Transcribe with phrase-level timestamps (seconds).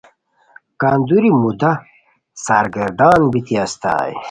[0.81, 1.71] کندوری مودا
[2.45, 4.13] سرگردان بیتی استائے